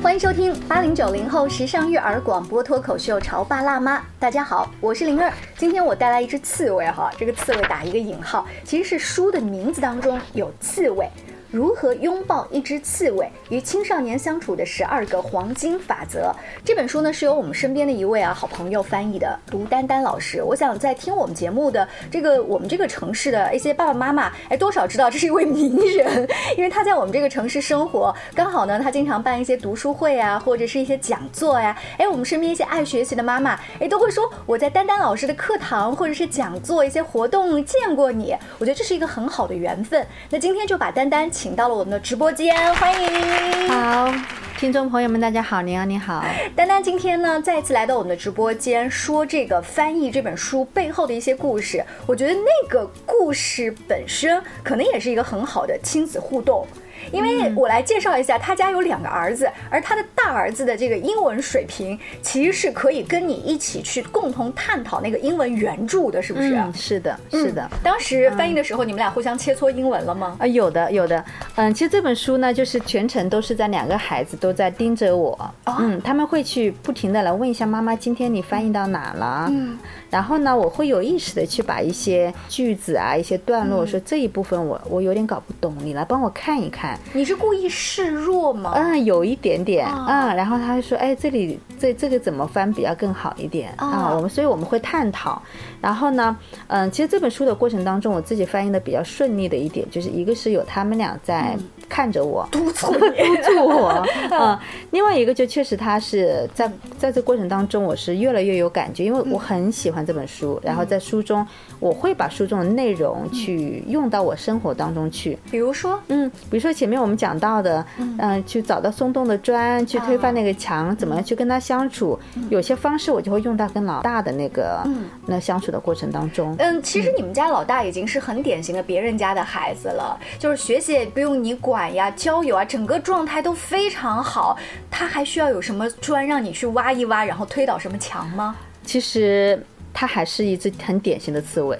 [0.00, 3.98] 欢迎收听八零九零后时尚育儿广播脱口秀《潮爸辣妈》。
[4.20, 5.32] 大家好，我是灵儿。
[5.56, 11.10] 今天我带来一只刺猬哈，这个刺猬打一个引号，其实是书的名字当中有刺猬。
[11.50, 13.26] 如何拥抱一只刺猬？
[13.48, 16.30] 与青少年相处的十二个黄金法则。
[16.62, 20.42] 这本书呢是由我们身边的一位啊好朋友翻译的，卢丹丹老师。
[20.42, 31.74] 我想在听我们节目的这个我们这个城市的一些爸爸妈妈，哎，多少知道这是一位名人，因为他在我们这个城市生活，刚好呢他经常办一些读书会啊，或者是一些讲座呀。
[31.96, 38.36] 哎，我们身边一些爱学习的妈妈，哎，都会说我在丹丹老师的课堂或者是讲座一些活动见过你。
[38.58, 40.06] 我觉得这是一个很好的缘分。
[40.28, 41.30] 那今天就把丹丹。
[41.38, 43.68] 请到了我们的直播间，欢迎。
[43.68, 44.12] 好，
[44.58, 46.24] 听众朋友们，大家好，您好，你好。
[46.56, 51.80] 丹丹今天呢，再次来到我们的直播间，说这个翻译这本书背后的一些故事。
[52.08, 56.66] 我觉得那个故事本身，可能也是一个很好的亲子互动。
[57.12, 66.54] 因为我来介绍一下，他家有两个儿子，而他的大儿子的这个英文水平，其实是可以跟你一起去共同探讨那个英文原著的，是不是？
[66.54, 67.70] 嗯，是的，是的。
[67.82, 70.36] 当时翻译的时候，你们俩互相切磋英文了吗？
[70.40, 71.24] 啊，有的，有的。
[71.54, 75.38] 嗯，其实这本书呢，就是全程都是在两个孩子都在盯着我，
[75.78, 79.46] 嗯，他们会去不停的来问一下妈妈，今天你翻译到哪了？
[79.50, 79.78] 嗯。
[80.10, 86.98] 然后呢，我会有意识的去把一些句子啊、一些段落，说这一部分我我有点搞不懂，你来帮我看一看。
[87.12, 88.72] 你是故意示弱吗？
[88.74, 90.34] 嗯，有一点点啊。
[90.34, 95.40] 然后他就说：“哎，这里这这个怎么翻比较更好一点啊？”我们所以我们会探讨。
[95.80, 101.56] 然后呢，嗯，其实这本书的过程当中，我自己翻译的比较顺利的一点，就是一个是有他们俩在。
[101.88, 102.98] 看着我， 督促 督
[103.42, 104.58] 促我， 嗯，
[104.90, 111.46] 另外一个就确实他是在在这过程当中，我是越来越有感觉，因为我很喜欢这本书，然后在书中
[111.80, 117.84] 我会把书中的内容去用到我生活当中去，比如说，嗯，比如说前面我们讲到的，
[118.18, 122.18] 嗯，去找到松动的砖，去推翻那个墙，怎么样去跟他相处，
[122.50, 124.86] 有些方式我就会用到跟老大的那个
[125.26, 126.54] 那相处的过程当中。
[126.58, 131.77] 嗯，其实你们家老大已经是很典型的别人家的孩子了，就是学习也不用你管。
[131.78, 134.58] 玩呀，交友啊，整个状态都非常好。
[134.90, 138.56] 他还需要有什么砖让你去挖一挖，然后推倒什么墙吗？
[138.84, 141.78] 其实他还是一只很典型的刺猬。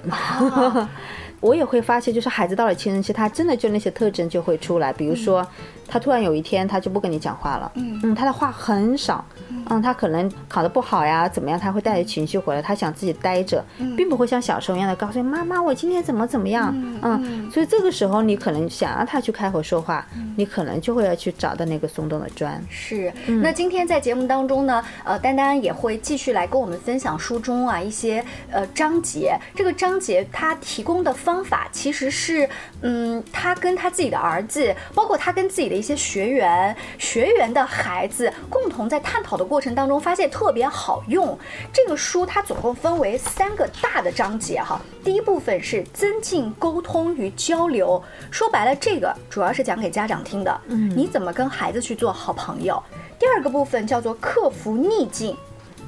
[1.39, 4.91] 我也会发现，就是孩子到了青春期，他真的就那些特征就会出来。
[4.91, 5.45] 比如说，
[5.87, 7.71] 他突然有一天他就不跟你讲话了。
[7.75, 9.23] 嗯嗯，他的话很少。
[9.71, 11.59] 嗯，他可能考得不好呀，怎么样？
[11.59, 13.63] 他会带着情绪回来，他想自己待着，
[13.95, 16.73] 并不会像小时候一样的告诉你妈妈，我今天怎么怎么样。
[17.01, 22.61] 嗯，所以这个时候你可能想让他去开口说话，你可能就会要去找到那个松动的砖。
[22.69, 23.11] 是。
[23.27, 29.37] 那今天在节目当中呢，呃，丹丹也会继续来跟我们分享书中啊一些呃章节。
[29.55, 32.47] 这个章节它提供的方法其实是，
[32.81, 39.39] 嗯，他跟他自己的儿子，包括他跟自己的一些学员、学员的孩子共同在探讨。
[39.39, 41.39] 的过程当中发现特别好用，
[41.71, 44.81] 这个书它总共分为三个大的章节哈。
[45.01, 52.83] 第一部分是增进沟通与交流，说白了这个主要是讲给家长听的，嗯，你怎么跟孩子去做好朋友。
[53.17, 55.37] 第二个部分叫做克服逆境，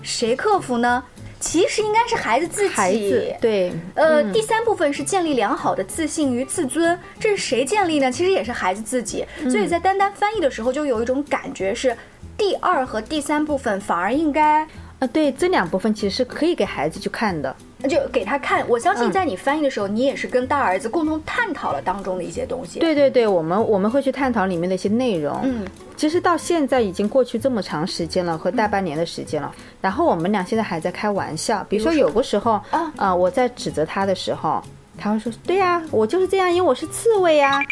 [0.01, 1.03] 谁克服呢？
[1.41, 2.69] 其实应该是孩子自己。
[2.69, 8.09] 孩子对，呃，第三部分是建立良好的自信与自尊，这是谁建立呢？
[8.09, 9.25] 其实也是孩子自己。
[9.49, 11.93] 所以在丹丹翻译的时候，就有一种感觉是。
[12.37, 17.55] 第二和第三部分反而应该，呃，对，这两部分其实是可以给孩子去看的，
[17.89, 18.67] 就给他看。
[18.67, 22.79] 我相信在你翻译的时候，你也是跟大儿子共同探讨了当中的一些东西。
[22.79, 25.39] 对对对，我们我们会去探讨里面的一些内容。
[25.43, 25.65] 嗯，
[25.95, 29.53] 其实到现在已经过去这么长时间了，和大半年的时间了。
[29.81, 32.61] 然后我们俩现在还在开玩笑，比如说有个时候，
[32.97, 34.61] 啊，我在指责他的时候。
[35.01, 37.59] 他会说：“对呀，我就是这样，因为我是刺猬呀。”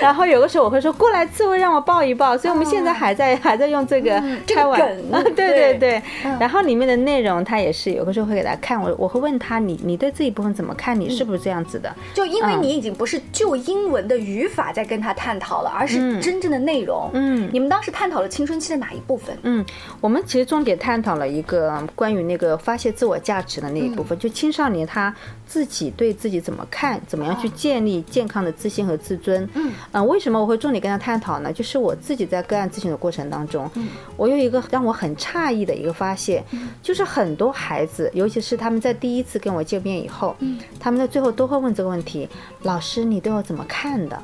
[0.00, 4.86] 然后有的时候我会说：“过来，刺猬，让我抱一抱。”所以我们现在还在还在用这个开玩笑，
[5.34, 6.02] 对对对。
[6.38, 10.98] 然后里面的内容他也是有的时候会给他看，我我会问他：“你你对这一部分怎么看？
[10.98, 17.10] 你是不是这样子的？”就因为你已经不是就英文的语法在跟他探讨了，而是真正的内容。
[17.14, 19.36] 嗯，你们当时探讨了青春期的哪一部分？
[19.42, 19.64] 嗯，
[20.00, 24.86] 我们其实重点探讨了一个关于那个发泄自我价值的那一部分，就青少年。
[24.92, 25.14] 他
[25.46, 29.48] 自己对自己怎么看，怎么样去建立健康的自信和自尊？
[29.54, 31.50] 嗯，啊，为什么我会重点跟他探讨呢？
[31.50, 33.70] 就是我自己在个案咨询的过程当中，
[34.18, 36.44] 我有一个让我很诧异的一个发现，
[36.82, 40.36] 就是很多孩子，尤其是他们在第一次跟我见面以后，
[40.78, 42.28] 他们在最后都会问这个问题：
[42.60, 44.22] 老师，你对我怎么看的？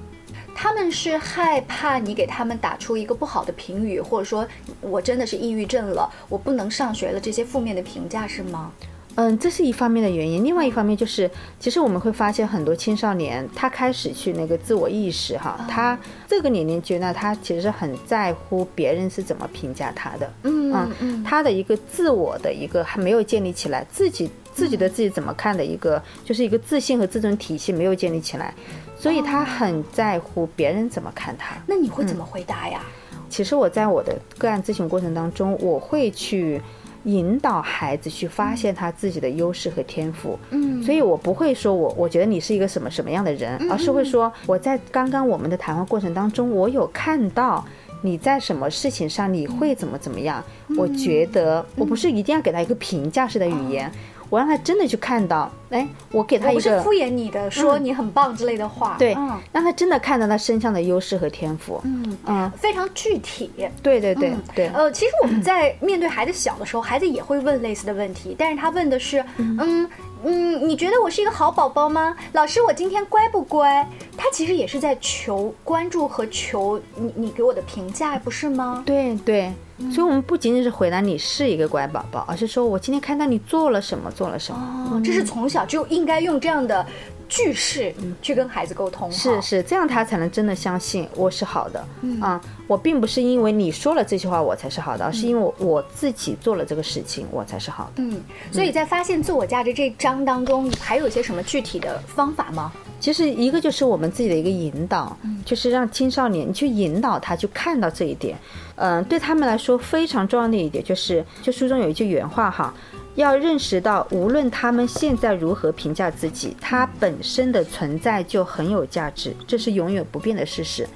[0.54, 4.46] 他们是害怕你给他们打出一个不好的评语，或者说
[4.82, 8.70] 我真的是抑郁症了，我不能上学了，这些负面的评价是吗？
[9.18, 11.28] 嗯，这是一方面的原因，另外一方面就是，
[11.58, 15.98] 其实我们会发现很多青少年他开始去那个自我意识哈，他
[16.28, 28.54] 这个年龄阶段他其实是很在乎别人是怎么评价他的，嗯嗯嗯他的一个自我的一个还没有建立起来，自己自己的自己怎么看的一个，就是一个自信和自尊体系没有建立起来，
[28.96, 31.56] 所以他很在乎别人怎么看他。
[31.66, 32.80] 那你会怎么回答呀？
[33.28, 36.62] 其实我在我的个案咨询过程当中，我会去
[37.08, 40.38] 引导孩子去发现他自己的优势和天赋。
[40.50, 47.64] 嗯所以我不会说我我觉得你是一个什么什么样的人，而是会说我在刚刚我们的谈话过程当中，我有看到。
[48.00, 50.40] 你在什么事情上你会怎么怎么样？
[50.78, 53.90] 我觉得我不是一定要给他一个评价式的语言，
[54.30, 58.96] 我让他真的去看到，哎，我给他一个我不是敷衍你的，说你很棒之类的话。
[58.98, 61.80] 对嗯，让他真的看到他身上的优势和天赋。
[61.84, 63.50] 嗯嗯，非常具体。
[63.82, 64.68] 对对对嗯对。
[64.68, 69.88] 呃，其实我们在面对孩子小的时候，孩子也会问类似的问题，但是他问的是，嗯
[70.24, 72.16] 嗯，你觉得我是一个好宝宝吗？
[72.32, 73.88] 老师，我今天乖不乖？
[74.16, 78.82] 他其实也是在求关注和求你你给我的评价，不是吗？
[78.84, 79.52] 对对，
[79.92, 84.90] 所以我们不仅仅是回答你是一个乖宝宝，而是说我今天看到你做了什么，做了什么。
[84.92, 86.84] 哦，这是从小就应该用这样的
[87.28, 89.10] 句式去跟孩子沟通。
[89.12, 91.84] 是是，这样他才能真的相信我是好的。
[92.20, 98.02] 啊，我并不是因为你说了这句话我才是好的，而是因为我我自己做了这个事情我才是好的。
[98.02, 98.20] 嗯，
[98.50, 102.72] 所以在发现自我价值这一章当中，还有一些什么具体的方法吗？
[103.00, 108.36] 其实一个就是我们自己的一个引导，就是让青少年去引导他去看到这一点。
[108.74, 112.74] 嗯、对他们来说非常重要的一点就是，就书中有一句原话哈，
[113.18, 120.88] 要认识到无论他们现在如何评价自己，他本身的存在就很有价值，这是永远不变的事实。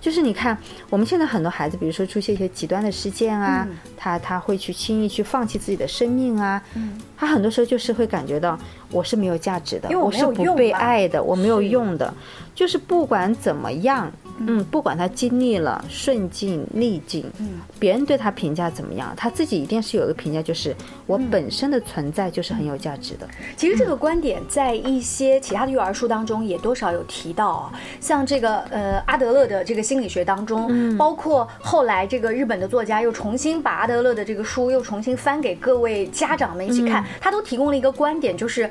[0.00, 0.56] 就是你看，
[0.88, 3.76] 我们现在很多孩子，比如说出现一些极端的事件啊，嗯。
[3.94, 6.98] 他他会去轻易去放弃自己的生命啊，嗯。
[7.14, 8.58] 他很多时候就是会感觉到
[8.90, 12.12] 我是没有价值的，我是不被爱的，我没有用的，
[12.54, 20.74] 就是不管怎么样，嗯，不管他经历了顺境逆境，嗯，别人对他评价怎么样，他自己一定是有一个评价，就是
[21.06, 23.28] 我本身的存在就是很有价值的。
[23.56, 38.70] 其实这个观点在一些其他的育儿书当中也多少有提到啊，像这个呃阿德勒的这个心理学当中，包括后来这个日本的作家又重新把阿德勒的这个书又重新翻给各位家长们一起看，他都提供了一个观点，就是。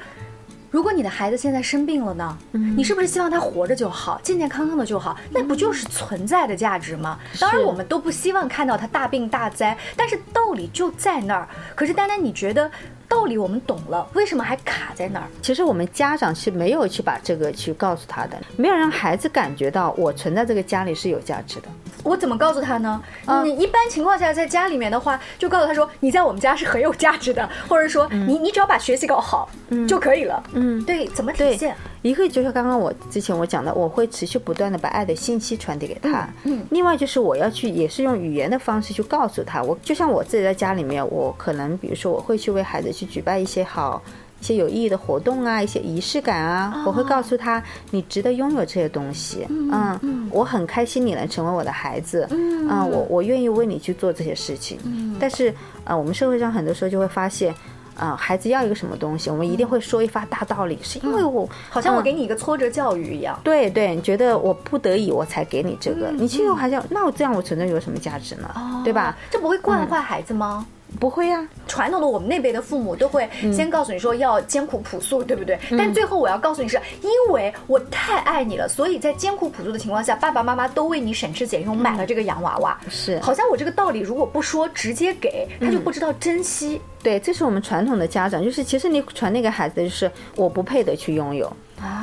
[0.76, 5.16] 如果你的孩子现在生病了呢，你是不是希望他活着就好，健健康康的就好？
[5.32, 7.18] 那不就是存在的价值吗？
[7.40, 11.48] 当然，我们都不希望看到他大病大灾，但是道理就在那儿。
[11.76, 12.70] 可是丹丹，你觉得
[13.08, 15.28] 道理我们懂了，为什么还卡在那儿？
[15.42, 21.68] 其实我们家长是没有去把这个去告诉他的，没有让孩子感觉到我存在这个家里是有价值的。
[22.04, 23.02] 我怎么告诉他呢？
[23.44, 29.50] 你一般情况下在家里面的话，就告诉他说你在我们家是很有价值的，或者说你你只要把学习搞好
[29.88, 30.44] 就可以了。
[30.54, 31.76] 嗯，对，怎么体现？
[32.06, 36.30] 一个就是刚刚我之前我讲的，我会持续不断的把爱的信息传递给他。
[36.70, 39.64] 另外就是我要去，也是用语言的方式去告诉他。
[39.64, 44.00] 我就像我自己在家里面，我可能比如说我会去为孩子去举办一些好。
[44.42, 49.48] 一些有意义的活动啊，一些仪式感啊，我会告诉他，你值得拥有这些东西。
[49.50, 52.28] 嗯我很开心你能成为我的孩子。
[52.30, 54.78] 嗯我我愿意为你去做这些事情。
[54.84, 55.56] 嗯，但是啊、
[55.86, 57.56] 呃我们社会上很多时候就会发现，
[57.96, 63.40] 啊、孩子要一个什么东西，我们一定会说一发大道理，是因为我好像我嗯给你一个挫折教育一样。
[63.44, 68.82] 对对，你觉得我不得已我才给你这个，你其实还想，那我这样我存在有什么价值呢？
[68.84, 69.16] 对吧？？
[69.32, 70.66] 这不会惯坏孩子吗？
[70.96, 75.60] 不会啊呀、传统的我们那辈的父母都会先告诉你说要艰苦朴素，对不对？
[75.72, 82.80] 但最后我要告诉你是，因为我太爱你了，所以在艰苦朴素的情况下，爸爸妈妈都为你省吃俭用买了这个洋娃娃。
[82.90, 86.80] 是好像我这个道理如果不说，直接给他就不知道珍惜。
[87.04, 91.52] 对，这是我们传统的家长，就是其实你传那个孩子的就是我不配得去拥有。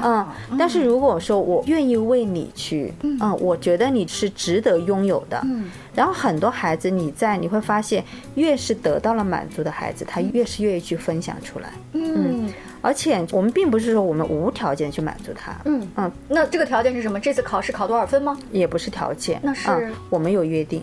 [0.05, 0.27] 嗯，
[0.59, 12.49] 但是如果说我愿意为你去，嗯，我觉得你是值得拥有的，嗯，然后很多孩子你在你会发现，越是得到了满足的孩子，他越是愿意去分享出来，嗯。
[12.85, 15.87] 而且我们并不是说我们无条件去满足他，嗯。
[15.97, 17.21] 嗯，那这个条件是什么？
[17.21, 18.37] 这次考试考多少分吗？
[18.51, 20.83] 也不是条件，那是嗯我们有约定，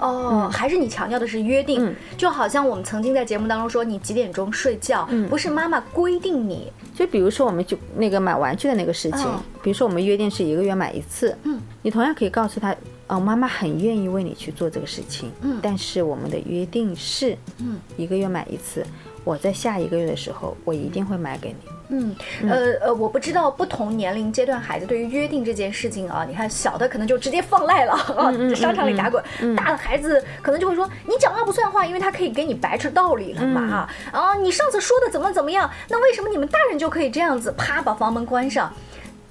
[0.00, 1.94] 哦，还是你强调的是约定，嗯。
[2.16, 5.28] 就好像我们曾经在节目当中说，你几点钟睡觉，嗯。
[5.28, 9.40] 不是妈妈规定你，就比如说我们就那个买玩具的那个事情，嗯。
[9.62, 12.74] 比如说我们约定是一个月买一次，嗯，你同样可以告诉他，
[13.06, 15.58] 哦，妈妈很愿意为你去做这个事情，嗯。
[15.62, 18.84] 但是我们的约定是，嗯，一个月买一次，
[19.24, 22.14] 我在下一个月的时候，我一定会买给你，嗯，
[22.48, 29.22] 呃呃，我不知道不同年龄阶段孩子对于约定这件事情啊，你看小的可能就直接放赖了 啊，在商场里打滚；
[29.54, 34.18] 大的孩子可能就会说你讲话不算话，因为他可以给你白扯道理了嘛哈。
[34.18, 35.70] 啊，你上次说的怎么怎么样？
[35.88, 37.52] 那为什么你们大人就可以这样子？
[37.58, 38.72] 啪，把房门关上。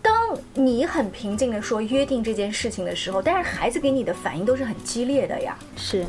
[0.04, 0.14] 当
[0.56, 5.56] 你很平静的说约定这件事情的时候，但是孩子给你的反应都是很激烈的呀。
[5.76, 6.06] 是，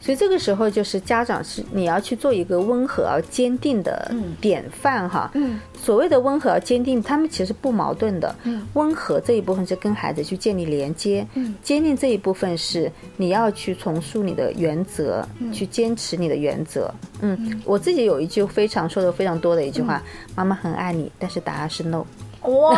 [0.00, 5.30] 所以这个时候就是家长是你要去做一个温和而坚定的典范哈。
[5.34, 8.34] 嗯，所谓的温和而坚定，他们其实不矛盾的。
[8.44, 16.92] 嗯，温和这一部分是跟孩子去建立连接，嗯，坚定这一部分是你要去重塑你的原则，去坚持你的原则。
[17.20, 20.02] 嗯，我自己有一句非常说的非常多的一句话：
[20.34, 22.04] 妈妈很爱你，但是答案是 no。
[22.42, 22.74] 哇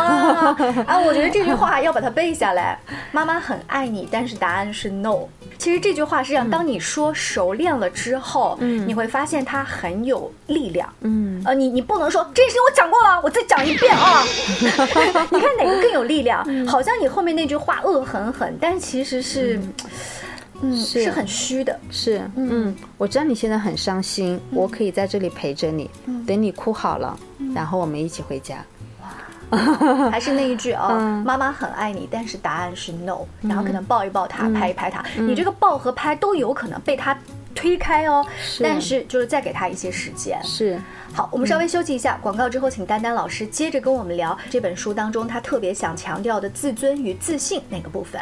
[0.85, 0.99] 啊！
[0.99, 2.77] 我觉得这句话要把它背下来。
[3.11, 5.19] 妈妈很爱你，但是答案是 no。
[5.57, 10.93] 其实这句话是让当你说熟练了之后，嗯，你会发现它很有力量。
[11.01, 14.21] 嗯，呃，你你不能说这件事情我讲过了，我再讲一遍啊。
[15.31, 16.43] 你看哪个更有力量？
[16.67, 19.57] 好像你后面那句话恶狠狠，但其实是，
[20.61, 21.79] 嗯，是很虚的。
[21.89, 25.89] 是，嗯，我知道你现在很伤心，我可以在这里陪着你，
[26.27, 27.17] 等你哭好了，
[27.55, 28.57] 然后我们一起回家。
[30.11, 33.19] 还是那一句啊，妈妈很爱你，但是答案是 no。
[33.41, 37.17] 然后可能抱一抱他，拍一拍他，你这个抱和拍都有可能被他
[37.53, 38.25] 推开哦。
[38.61, 40.41] 但是就是再给他一些时间。
[40.43, 40.79] 是，
[41.13, 48.21] 好，我们稍微休息一下，广告之后，请丹丹老师接着跟我们聊这本书当中他特别想强调的自尊与自信那个部分。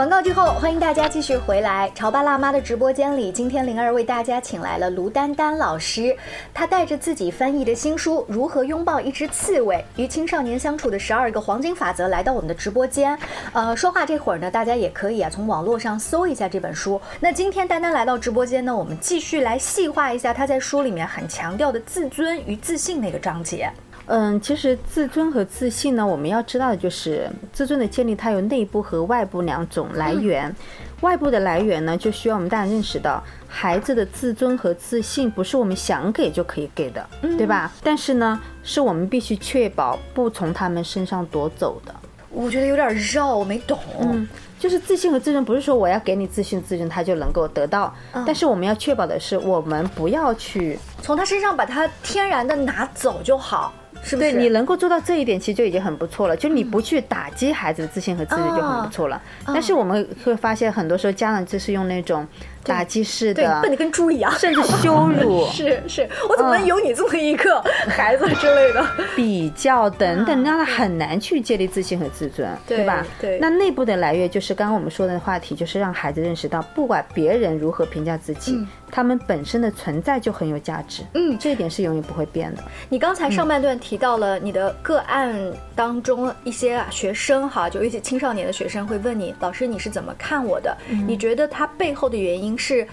[0.00, 3.30] 广告之后，欢迎大家继续回来潮爸辣妈的直播间里。
[3.30, 6.16] 今天灵儿为大家请来了卢丹丹老师，
[6.54, 13.14] 她带着自己翻译的新书《如何拥抱一只刺猬：与青少年相处的十二个黄金法则》来到我们的直播间。
[13.52, 16.98] 呃，说话这会儿呢，大家也可以啊从网络上搜一下这本书。
[17.20, 23.70] 那今天丹丹来到直播间呢，我们继续来细化一下她在书里面很强调的自尊与自信那个章节。
[24.12, 30.52] 嗯，其实自尊和自信呢，我们要知道的就是自尊的建立，它有内部和外部两种来源。
[31.02, 37.70] 外部的来源呢，就需要我们大家认识到，孩子的自尊和自信不是我们想给就可以给的，对吧？
[37.84, 41.94] 但是呢，是我们必须确保不从他们身上夺走的。
[42.30, 43.78] 我觉得有点绕，我没懂。
[44.00, 47.94] 嗯，就是自信和自尊，不是说我要给你自信自尊，他就能够得到。
[48.26, 53.72] 但是我们要确保的是，我们不要去从他身上把他天然的拿走就好。
[54.02, 54.32] 是不是？
[54.32, 56.36] 对你能够做到这一点，其实就已经很不错了。
[56.36, 59.20] 就你不去打击孩子的自信和自律，就很不错了。
[59.46, 62.26] 但是我们会发现，很多时候家长就是用那种。
[62.64, 65.46] 打击式的，笨的跟猪一样，甚至羞辱。
[65.52, 68.86] 是是，我怎么能有你这么一个孩子之类的？
[69.16, 73.06] 比较等等，让他很难去建立自信和自尊，对吧？
[73.20, 73.38] 对。
[73.40, 78.58] 那内部的来源就是刚刚我们说的话题，就是让孩子认识到，不管别人如何评价自己，
[78.90, 81.02] 他们本身的存在就很有价值。
[81.14, 82.62] 嗯，这一点是永远不会变的。
[82.88, 85.34] 你刚才上半段提到了你的个案
[85.74, 90.76] 当中一些学生哈，就一些青少年的学生会问你，老师你是怎么看我的？
[91.06, 92.49] 你觉得他背后的原因？
[92.56, 92.86] 是，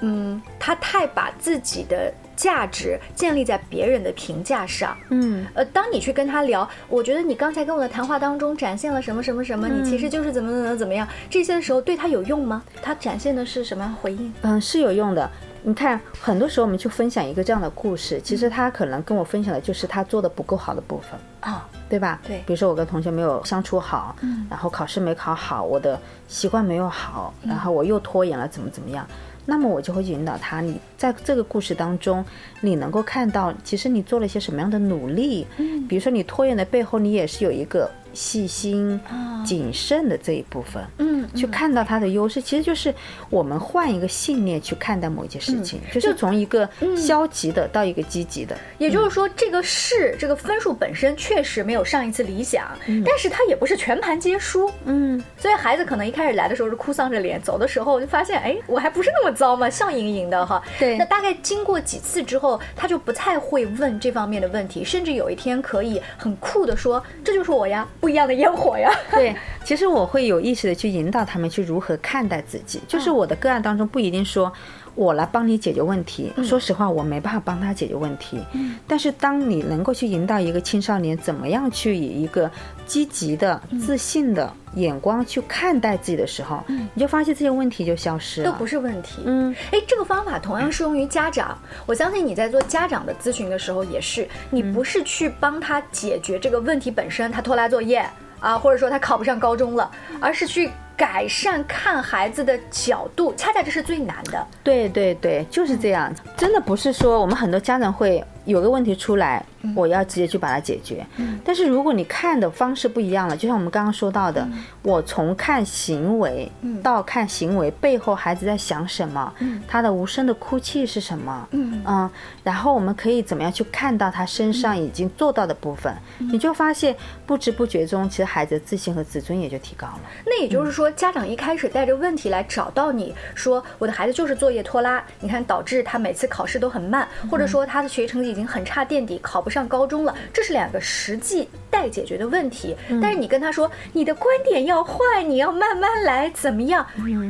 [0.00, 12.62] 嗯，他太把自己的价值建立在别人的评价上，嗯，呃，当你去跟他聊，我觉得你刚才跟我的谈话当中展现了什么什么什么，你其实就是怎么怎么怎么样，这些的时候对他有用吗？
[12.82, 14.32] 他展现的是什么回应？
[14.42, 15.30] 嗯，是有用的。
[15.64, 22.20] 你看，很多时候我们去分享一个这样的故事，其实他可能跟我分享的就是他做的不够好的部分啊，对吧？
[22.26, 29.06] 对，比如说我跟同学没有相处好，嗯，然后考试没考好，我的习惯没有好，然后我又拖延了，怎么怎么样？
[29.46, 32.24] 那么我就会引导他，你在这个故事当中，
[32.60, 35.46] 你能够看到，其实你做了一些什么样的努力？
[35.58, 37.88] 嗯，比如说你拖延的背后，你也是有一个。
[38.12, 39.00] 细心、
[39.44, 42.94] 谨慎的这一部分，嗯，去看到它的优势，其实就是
[43.30, 48.56] 我们换一个信念去看待某一件事情，就是从一个消极的到一个积极的。
[48.78, 52.66] 也就是说，这个是这个分数本身确实没有上一次理想，
[53.04, 60.62] 但是它也不是全盘皆输，嗯，所以孩子可能一开始来的时候是哭丧着脸，走的时候就发现，哎，我还不是那么糟嘛，笑盈盈的哈。
[60.78, 60.98] 对。
[60.98, 68.90] 那大概经过几次之后，他就不太会问这方面的问题，甚至有一天可以很酷的说：“这就是我呀。”不一样的烟火呀！
[69.12, 69.32] 对，
[69.64, 72.80] 其实我会有意识的去引导他们去如何看待自己。
[72.88, 74.52] 就是我的个案当中不一定说
[74.94, 76.32] 我来帮你解决问题。
[76.44, 78.38] 说实话，我没办法帮他解决问题。
[78.86, 82.50] 但是当你能够去引导一个青少年怎么样去以一个
[82.86, 86.62] 积极的、自信的眼光去看待自己的时候，
[86.94, 89.22] 你就发现这些问题就消失了，都不是问题。
[89.24, 91.56] 嗯，哎，这个方法同样适用于家长。
[91.86, 98.04] 我相信你在做家长的咨询的时候也是，你不是去帮他解决这个问题本身，他拖拉作业
[98.40, 104.46] 啊，或者说他考不上高中了，而是去改善看孩子的角度，恰恰这是最难的。
[104.62, 106.12] 对对对，就是这样。
[106.36, 109.44] 真的不是说我们很多家长会有个问题出来，
[109.74, 111.06] 我要直接去把它解决。
[111.44, 114.46] 但是如果你看的方式不一样了，就像我们刚刚说到的，
[114.82, 116.50] 我从看行为
[116.82, 119.32] 到看行为背后孩子在想什么，
[119.68, 122.10] 他的无声的哭泣是什么，嗯。
[122.42, 126.94] 然后我们可以怎么样去看到他身上已经做到的部分，你就发现
[127.24, 130.00] 不知不觉中，其实孩子的自信和自尊也就提高了。
[130.26, 142.74] 那也就是说，家长一开始带着问题来找到你说，我的孩子就是作业拖拉，你看导致他每次考试都很慢，或者说他的学习成绩已经很差垫底，考不上高中了，这是两个实际待解决的问题。
[143.00, 146.84] 但是你跟他说，你的观点要换，你要慢慢来，怎么样？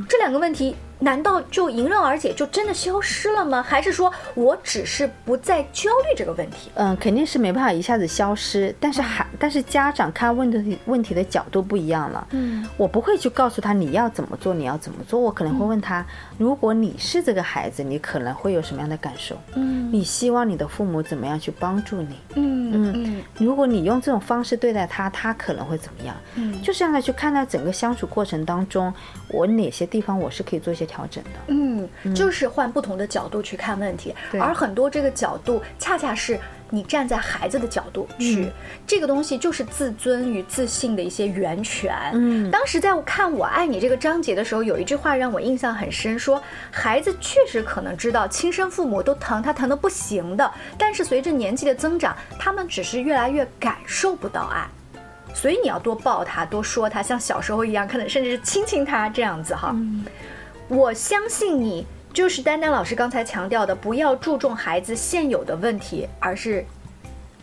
[0.08, 0.76] 这两个问题。
[1.02, 3.62] 难道就迎刃而解，就真的消失了吗？
[3.62, 6.70] 还是说我只是不再焦虑这个问题？
[6.74, 12.26] 嗯，肯定是没办法一下子消失，但是还但是家长看问题问题的角度不一样了。
[12.30, 15.20] 嗯，我不会去告诉他你要怎么做，你要怎么做。
[15.20, 16.06] 我可能会问他，
[16.38, 19.36] 如果你是这个孩子，你可能会有什么样的感受？
[19.54, 22.16] 嗯你希望你的父母怎么样去帮助你？
[22.36, 26.14] 嗯嗯如果你用这种方式对待他，他可能会怎么样？
[26.36, 28.92] 嗯就是让他去看到整个相处过程当中，
[29.28, 31.30] 我哪些地方我是可以做一些调整的。
[31.46, 38.50] 嗯，就是换不同的角度去看问题，对而很多这个角度恰恰是你站在孩子的角度去，
[38.86, 41.94] 这个东西就是自尊与自信的一些源泉。
[42.12, 54.66] 嗯当时在我看《我爱你》这个章节的时候，有一句话让我印象很深，说孩子确实可能知道亲生父母都疼他疼的不行的，但是随着年纪的增长，他们只是越来越感受不到爱。
[55.34, 59.74] 所以你要多抱他，多说他，像小时候一样，可能甚至是亲亲他这样子哈。
[60.72, 66.64] 我相信你，就是丹丹老师刚才强调的，不要注重孩子现有的问题，而是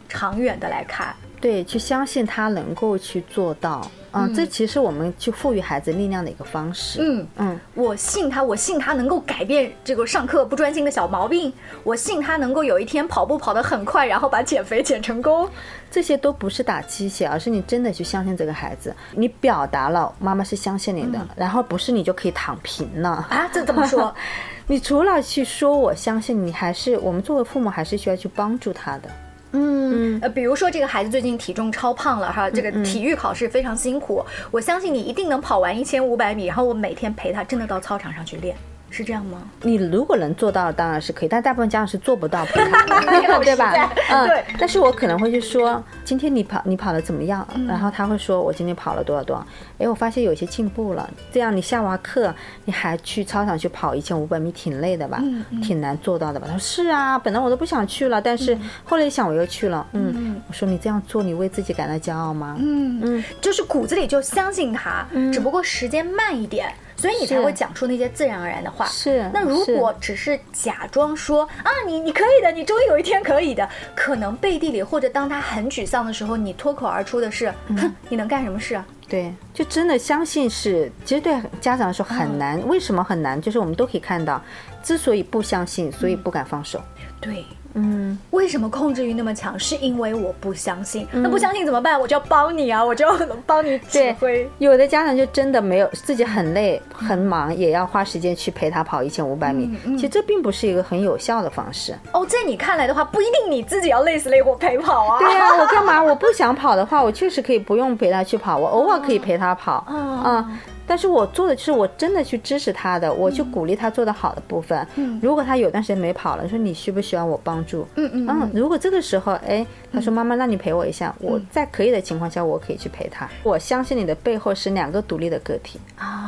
[0.07, 1.15] 长远的来看。
[1.39, 3.89] 对，去相信他能够去做到。
[4.12, 7.00] 嗯，这其实我们去赋予孩子力量的一个方式。
[7.02, 11.52] 嗯嗯，我信他，我信他能够改变这个上课不专心的小毛病，
[11.84, 15.48] 我信他能够有一天跑步跑得很快，然后把减肥减成功。
[15.91, 18.95] 这些都不是打鸡血，而是你真的去相信这个孩子。
[19.12, 23.10] 你表达了妈妈是相信你的，然后不是你就可以躺平了。
[23.30, 24.13] 啊，这怎么说？
[24.67, 29.10] 你除了去说我相信你，还是我们作为父母还是需要去帮助他的。
[29.51, 38.55] 嗯，呃，比如说这个孩子最近体重超胖了哈，这个体育考试非常辛苦，我相信你一定能跑完一千五百米，然后我每天陪他真的到操场上去练，
[38.89, 39.41] 是这样吗？
[39.62, 42.45] 你如果能做到，当然是可以，但大部分家长是做不到
[43.43, 43.73] 对吧？
[44.10, 44.43] 嗯，对。
[44.60, 47.47] 但是我可能会去说，今天你跑，你跑的怎么样？
[47.56, 49.45] 嗯然后他会说，我今天跑了多少多少。
[49.78, 51.10] 哎，我发现有些进步了。
[51.32, 52.34] 这样你下完课，
[52.65, 55.19] 你还去操场去跑一千五百米，挺累的吧？
[55.21, 56.47] 嗯挺难做到的吧？
[56.47, 59.86] 他说是啊，本来我都不想去了，但是后来一想我又去了。
[59.93, 62.56] 嗯，我说你这样做，你为自己感到骄傲吗？
[62.60, 68.85] 嗯嗯，就是骨子里就相信他，只不过时间慢一点，所以你才会讲出那些自然而然的话。
[68.88, 78.85] 是那如果只是假装说啊，你你可以的，你终于有一天可以的，可能背地里或者当他很沮丧的时候，你脱口而出的是，哼，你能干什么事啊？
[79.07, 82.62] 对，就真的相信是，其实对家长来说很难。
[82.67, 83.41] 为什么很难？
[83.41, 84.41] 就是我们都可以看到，
[84.83, 86.81] 之所以不相信，所以不敢放手。
[87.19, 87.43] 对。
[87.73, 89.58] 嗯，为什么控制欲那么强？
[89.60, 91.08] 是因为我不相信。
[91.12, 91.99] 那不相信怎么办？
[91.99, 93.13] 我就要帮你啊，我就要
[93.45, 94.49] 帮你指对挥。
[94.58, 99.69] 有的家长就真的没有自己很累很忙，也要花时间去陪他跑一千五百米。
[99.95, 101.93] 其实这并不是一个很有效的方式。
[102.13, 105.19] 哦，在你看来的话，不一定你自己要累死累活陪跑啊。
[105.19, 106.01] 对呀、我干嘛？
[106.01, 109.86] 我不想跑的话，我确实可以不用陪他去跑，我偶尔可以陪他跑。
[109.88, 110.51] 哦啊、
[110.89, 114.86] 但是我做的就是我真的去支持他的，我去鼓励他做的好的部分。
[114.95, 117.86] 嗯如果他有段时间没跑了，说你需不需要我帮助？
[117.95, 123.30] 嗯嗯嗯，如果这个时候，哎，他说妈妈，那你陪我一下，我在可以的情况下，我可以去陪他。
[123.43, 125.80] 我相信你的背后是两个独立的个体。
[125.95, 126.18] 啊，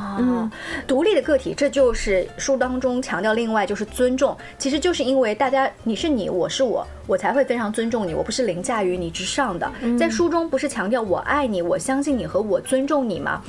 [0.88, 3.34] 独立的个体，这就是书当中强调。
[3.34, 9.71] 另外就是尊重，其实就是因为大家你是你，我是我，我才会非常尊重你，我不是凌驾于你之上的。
[9.97, 13.41] 在书中不是强调我爱你，我相信你和我尊重你吗？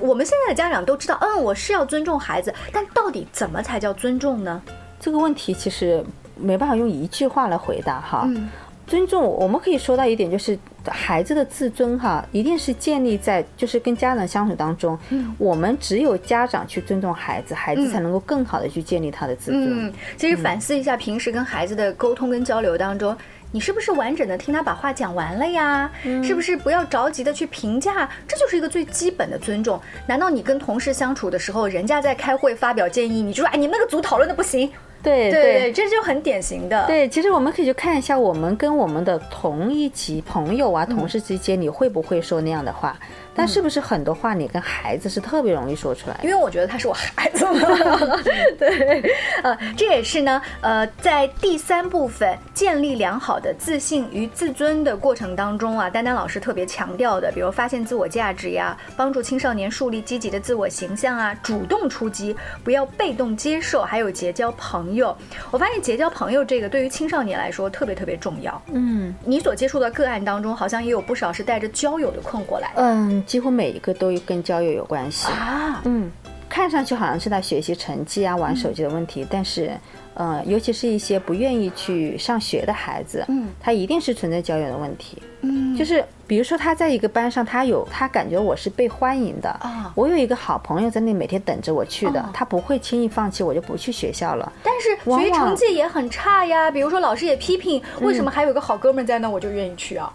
[0.00, 4.60] 我们现在的家长都知道，嗯，我是要尊重孩子，但到底怎么才叫尊重呢？
[4.98, 6.04] 这个问题其实
[6.34, 8.24] 没办法用一句话来回答哈。
[8.26, 8.48] 嗯
[8.88, 19.88] 尊重，我们可以说到一点，就是孩子的自尊哈，一定是建立在就是跟家长相处当中，嗯我们只有家长去尊重孩子，孩子才能够更好的去建立他的自尊。
[19.88, 23.16] 嗯，其实反思一下平时跟孩子的沟通跟交流当中。
[23.50, 25.90] 你是不是完整的听他把话讲完了呀？
[26.22, 28.06] 是不是不要着急的去评价？
[28.26, 29.80] 这就是一个最基本的尊重。
[30.06, 34.70] 难道你跟同事相处的时候，人家在开会发表建议，你就说哎，你们那个组讨论的不行？
[35.02, 36.86] 对对对，这就很典型的。
[36.86, 42.98] 对，其实我们可以去看一下，我们跟我们的同一级朋友啊、同事之间，你会不会说那样的话？
[43.38, 46.24] 但是不是很多话你跟孩子是特别容易说出来的？
[46.24, 47.52] 因为我觉得他是我孩子嘛。
[48.58, 49.00] 对，
[49.44, 65.16] 呃，这也是呢，呃，在第三部分建立良好的自信与自尊的过程当中啊，丹丹老师特别强调的，比如发现自我价值呀，帮助青少年树立积极的自我形象啊，主动出击，不要被动接受，还有结交朋友。
[65.52, 68.60] 我发现结交朋友这个对于青少年来说特别特别重要。
[68.72, 75.28] 嗯你所接触的个案当中，好像也有不少是带着交友的困惑来的嗯，几乎每一个都跟交友有关系。
[75.30, 75.82] 啊。
[75.84, 76.10] 嗯，
[76.48, 79.70] 看上去好像是他学习成绩啊、玩手机的问题，但是，
[80.14, 85.22] 呃，尤其是一些不愿意去上学的孩子，嗯，他一定是存在交友的问题。
[85.42, 94.52] 嗯就是比如说他在一个班上，他有他感觉我是被欢迎的啊我有一个好朋友在那每天等着我去的，哦他不会轻易放弃，我就不去学校了。
[94.64, 100.12] 但是学习成绩也很差呀，比如说老师也批评，为什么还有个好哥们在那，我就愿意去啊？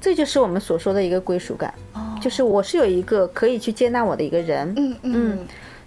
[0.00, 5.38] 这就是我们所说的一个归属感，哦就是我是有一个可以去接纳我的一个人，嗯嗯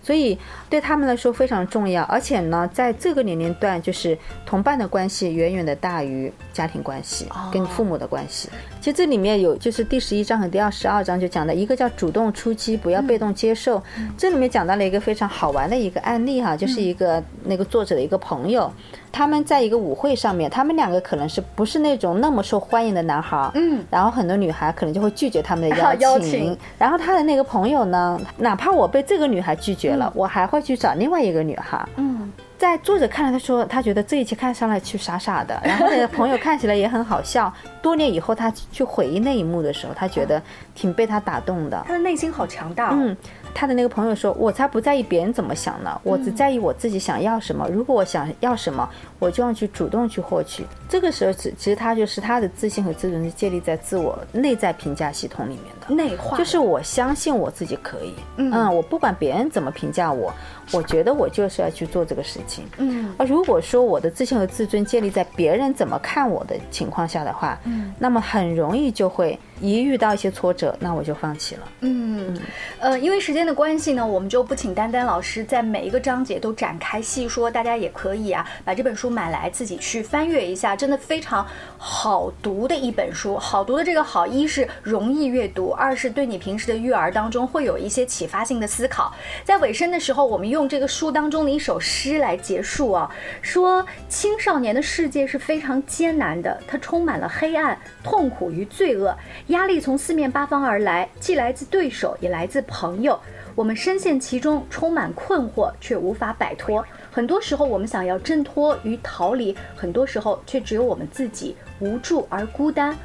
[0.04, 0.38] 所以
[0.70, 2.04] 对他们来说非常重要。
[2.04, 8.50] 而且呢，在这个年龄段，就是同伴的关系远远的大于家庭关系哦跟父母的关系。
[8.88, 13.84] 其实这里面有就是第十一章和第二十二章就讲的一个叫主动出击，不要被动接受。
[14.18, 18.72] 这里面讲到了一个非常好玩的一个案例哈，就是一个那个作者的一个朋友，
[19.12, 31.86] 他们在一个舞会上面，他们两个可能是不是那种那么受欢迎的男孩，嗯，然后很多女孩可能就会拒绝他们的邀 请，邀请然后他的那个朋友呢，哪怕我被这个女孩拒绝了，我还会去找另外一个女孩。
[31.98, 37.54] 嗯，在作者看来，他说他觉得这一切看上来去傻傻的， 然后那个朋友看起来也很好笑。
[37.82, 40.42] 多年以后，他去回忆那一幕的时候，他觉得
[40.74, 41.82] 挺被他打动的。
[41.86, 42.98] 他的内心好强大、哦。
[42.98, 43.16] 嗯，
[43.54, 47.68] 他的那个朋友说：“我才不在意别人怎么想呢，我只在意我自己想要什么。
[47.70, 48.90] 如果我想要什么，
[49.20, 50.66] 我就要去主动去获取。
[50.90, 55.77] 这个时候，其其实他就是他的自信和自尊是建立在自我内在评价系统里面的。
[55.88, 60.34] 内化就是我相信我自己可以，嗯我不管别人怎么评价我，
[60.72, 62.66] 我觉得我就是要去做这个事情。
[62.78, 71.62] 嗯而如果说我的自信和自尊建立在别人怎么看我的情况下的话，嗯那么很容易就会一遇到一些挫折，那我就放弃了。
[71.82, 72.38] 嗯，
[72.80, 81.46] 呃，因为时间的关系呢，我们就不请丹丹老师在每一个章节都展开细说，大家也可以啊把这本书买来自己去翻阅一下，真的非常
[81.78, 83.38] 好读的一本书。
[83.38, 89.14] 好读的这个好，一是容易阅读，二是对你平时的育儿当中会有一些启发性的思考。
[89.46, 93.10] 在尾声的时候，我们用这个书当中的一首诗来结束啊，
[93.42, 99.16] 说青少年的世界是非常艰难的，它充满了黑暗、痛苦与罪恶，
[99.48, 103.20] 压力从四面八方而来，既来自对手，也来自朋友。
[103.54, 106.86] 我们深陷其中，充满困惑，却无法摆脱。
[107.12, 112.96] 很多时候，我们想要挣脱与逃离，很多时候却只有我们自己无助而孤单。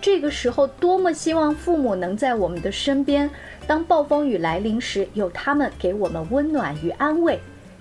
[0.00, 3.28] 这个时候，多么希望父母能在我们的身边。
[3.66, 7.38] 当暴风雨来临时，有他们给我们温暖与安慰。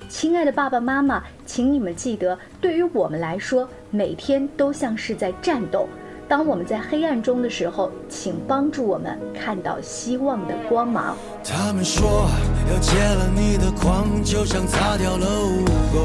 [0.10, 5.88] 亲爱的爸爸妈妈，请你们记得，对于我们来说，每天都像是在战斗。
[6.28, 11.16] 当我们在黑暗中的时候，请帮助我们看到希望的光芒。
[11.44, 12.28] 他们说
[12.72, 16.00] 要戒了你的狂，就像擦掉了污垢。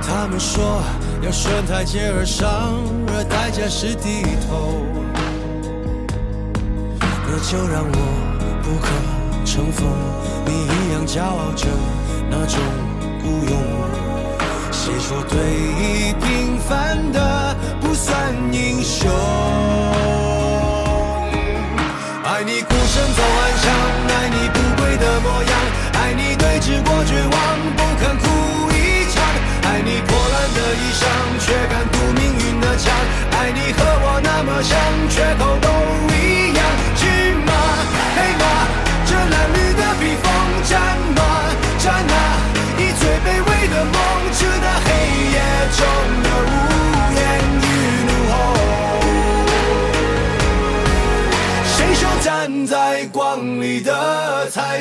[0.00, 0.80] 他们说
[1.22, 2.78] 要顺台阶而上，
[3.16, 4.82] 而代价是低头。
[7.26, 7.98] 那就让我
[8.62, 8.88] 不可
[9.44, 9.86] 乘风，
[10.44, 11.66] 你一样骄傲着
[12.28, 12.58] 那种
[13.22, 13.54] 孤勇。
[14.72, 19.08] 谁说对弈平凡的不算英雄？
[22.24, 23.64] 爱你孤身走暗巷，
[24.08, 25.43] 爱你不跪的模样，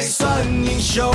[0.04, 1.10] 算英雄？